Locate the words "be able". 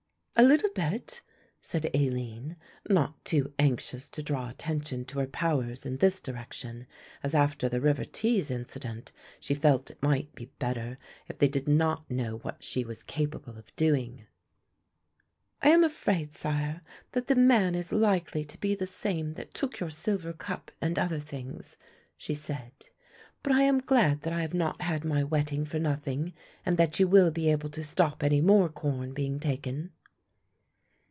27.29-27.69